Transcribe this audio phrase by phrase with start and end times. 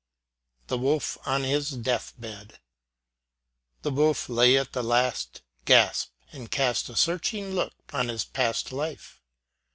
[0.65, 2.59] THE WOLF ON HIS DEATH BED.
[3.83, 8.71] The wolf lay at the last gasp, and cast a searching look on his past
[8.71, 9.21] life.